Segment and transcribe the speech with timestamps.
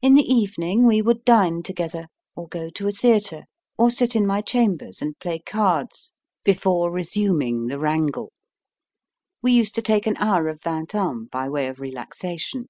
[0.00, 3.44] In the evening we would dine together, or go to a theatre,
[3.76, 7.78] or sit in my chambers and play cards before resuming 14 MY FIRST BOOK the
[7.84, 8.32] wrangle
[9.42, 12.68] we used to take an hour of Vingt un, by way of relaxation.